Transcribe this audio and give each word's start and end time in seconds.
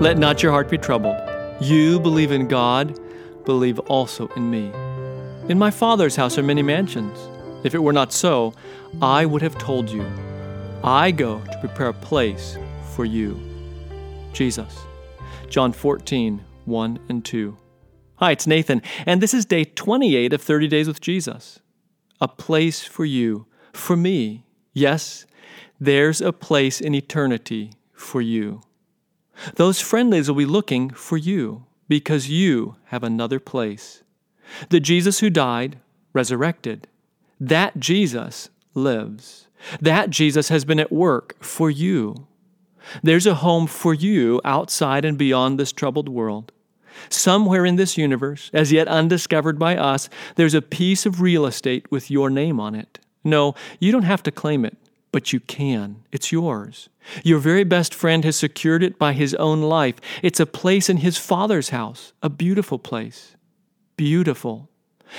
Let 0.00 0.16
not 0.16 0.44
your 0.44 0.52
heart 0.52 0.70
be 0.70 0.78
troubled. 0.78 1.16
You 1.60 1.98
believe 1.98 2.30
in 2.30 2.46
God, 2.46 3.00
believe 3.44 3.80
also 3.80 4.28
in 4.36 4.48
me. 4.48 4.70
In 5.48 5.58
my 5.58 5.72
Father's 5.72 6.14
house 6.14 6.38
are 6.38 6.42
many 6.44 6.62
mansions. 6.62 7.18
If 7.64 7.74
it 7.74 7.82
were 7.82 7.92
not 7.92 8.12
so, 8.12 8.54
I 9.02 9.26
would 9.26 9.42
have 9.42 9.58
told 9.58 9.90
you. 9.90 10.06
I 10.84 11.10
go 11.10 11.40
to 11.40 11.58
prepare 11.58 11.88
a 11.88 11.92
place 11.92 12.56
for 12.94 13.04
you. 13.04 13.40
Jesus. 14.32 14.78
John 15.48 15.72
14, 15.72 16.44
1 16.64 16.98
and 17.08 17.24
2. 17.24 17.56
Hi, 18.18 18.30
it's 18.30 18.46
Nathan, 18.46 18.82
and 19.04 19.20
this 19.20 19.34
is 19.34 19.44
day 19.44 19.64
28 19.64 20.32
of 20.32 20.40
30 20.40 20.68
Days 20.68 20.86
with 20.86 21.00
Jesus. 21.00 21.58
A 22.20 22.28
place 22.28 22.84
for 22.84 23.04
you, 23.04 23.46
for 23.72 23.96
me. 23.96 24.44
Yes, 24.72 25.26
there's 25.80 26.20
a 26.20 26.32
place 26.32 26.80
in 26.80 26.94
eternity 26.94 27.72
for 27.92 28.20
you. 28.20 28.60
Those 29.56 29.80
friendlies 29.80 30.28
will 30.28 30.36
be 30.36 30.46
looking 30.46 30.90
for 30.90 31.16
you 31.16 31.64
because 31.88 32.30
you 32.30 32.76
have 32.86 33.02
another 33.02 33.40
place. 33.40 34.02
The 34.70 34.80
Jesus 34.80 35.20
who 35.20 35.30
died, 35.30 35.78
resurrected, 36.12 36.88
that 37.40 37.78
Jesus 37.78 38.50
lives. 38.74 39.48
That 39.80 40.10
Jesus 40.10 40.48
has 40.48 40.64
been 40.64 40.80
at 40.80 40.92
work 40.92 41.42
for 41.42 41.70
you. 41.70 42.26
There's 43.02 43.26
a 43.26 43.34
home 43.34 43.66
for 43.66 43.92
you 43.92 44.40
outside 44.44 45.04
and 45.04 45.18
beyond 45.18 45.58
this 45.58 45.72
troubled 45.72 46.08
world. 46.08 46.52
Somewhere 47.10 47.64
in 47.64 47.76
this 47.76 47.98
universe, 47.98 48.50
as 48.52 48.72
yet 48.72 48.88
undiscovered 48.88 49.58
by 49.58 49.76
us, 49.76 50.08
there's 50.36 50.54
a 50.54 50.62
piece 50.62 51.06
of 51.06 51.20
real 51.20 51.46
estate 51.46 51.90
with 51.90 52.10
your 52.10 52.30
name 52.30 52.58
on 52.58 52.74
it. 52.74 52.98
No, 53.24 53.54
you 53.78 53.92
don't 53.92 54.02
have 54.02 54.22
to 54.24 54.30
claim 54.30 54.64
it 54.64 54.76
but 55.12 55.32
you 55.32 55.40
can. 55.40 56.04
It's 56.12 56.32
yours. 56.32 56.88
Your 57.24 57.38
very 57.38 57.64
best 57.64 57.94
friend 57.94 58.24
has 58.24 58.36
secured 58.36 58.82
it 58.82 58.98
by 58.98 59.12
his 59.12 59.34
own 59.34 59.62
life. 59.62 59.96
It's 60.22 60.40
a 60.40 60.46
place 60.46 60.88
in 60.88 60.98
his 60.98 61.16
father's 61.16 61.70
house, 61.70 62.12
a 62.22 62.28
beautiful 62.28 62.78
place. 62.78 63.36
Beautiful. 63.96 64.68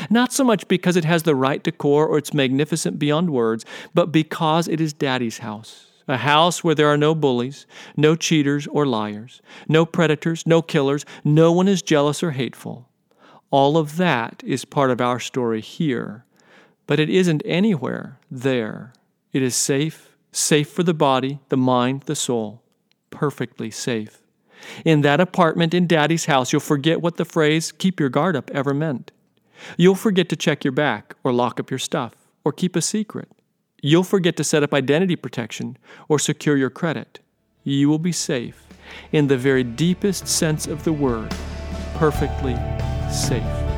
Not 0.09 0.31
so 0.31 0.44
much 0.44 0.68
because 0.68 0.96
it 0.96 1.06
has 1.06 1.23
the 1.23 1.36
right 1.36 1.64
decor 1.64 2.06
or 2.06 2.18
it's 2.18 2.34
magnificent 2.34 3.00
beyond 3.00 3.31
words, 3.31 3.66
but 3.94 4.12
because 4.12 4.68
it 4.68 4.80
is 4.80 4.94
daddy's 4.94 5.40
house. 5.40 5.88
A 6.08 6.18
house 6.18 6.64
where 6.64 6.76
there 6.76 6.88
are 6.88 6.98
no 6.98 7.14
bullies, 7.14 7.68
no 7.96 8.16
cheaters 8.16 8.68
or 8.68 8.86
liars, 8.86 9.42
no 9.68 9.86
predators, 9.86 10.46
no 10.46 10.62
killers, 10.62 11.06
no 11.24 11.52
one 11.52 11.68
is 11.68 11.81
jealous 11.81 12.24
or 12.24 12.31
hateful. 12.31 12.90
All 13.52 13.78
of 13.78 13.98
that 13.98 14.44
is 14.46 14.66
part 14.66 14.92
of 14.92 15.02
our 15.02 15.20
story 15.20 15.62
here, 15.62 16.26
but 16.88 17.00
it 17.00 17.09
isn't 17.09 17.44
anywhere 17.46 18.20
there. 18.30 18.94
It 19.31 19.44
is 19.44 19.55
safe, 19.55 20.09
safe 20.31 20.69
for 20.69 20.83
the 20.83 20.94
body, 20.94 21.39
the 21.49 21.58
mind, 21.58 22.03
the 22.03 22.16
soul. 22.16 22.63
Perfectly 23.11 23.69
safe. 23.69 24.22
In 24.83 25.02
that 25.02 25.19
apartment 25.19 25.73
in 25.73 25.88
Daddy's 25.88 26.25
house, 26.25 26.52
you'll 26.52 26.59
forget 26.59 27.02
what 27.02 27.17
the 27.17 27.25
phrase, 27.25 27.72
keep 27.72 28.00
your 28.00 28.09
guard 28.09 28.35
up, 28.35 28.50
ever 28.52 28.73
meant. 28.73 29.11
You'll 29.77 29.95
forget 29.95 30.30
to 30.30 30.35
check 30.35 30.63
your 30.63 30.72
back, 30.72 31.16
or 31.23 31.31
lock 31.31 31.59
up 31.59 31.69
your 31.69 31.80
stuff, 31.80 32.16
or 32.44 32.52
keep 32.52 32.75
a 32.75 32.81
secret. 32.81 33.30
You'll 33.81 34.03
forget 34.03 34.35
to 34.38 34.44
set 34.44 34.63
up 34.63 34.73
identity 34.73 35.16
protection, 35.16 35.77
or 36.07 36.17
secure 36.19 36.57
your 36.57 36.69
credit. 36.69 37.19
You 37.63 37.88
will 37.88 38.00
be 38.00 38.11
safe, 38.11 38.67
in 39.11 39.27
the 39.27 39.38
very 39.38 39.63
deepest 39.63 40.27
sense 40.27 40.66
of 40.66 40.83
the 40.83 40.94
word, 40.94 41.33
perfectly 41.95 42.55
safe. 43.11 43.69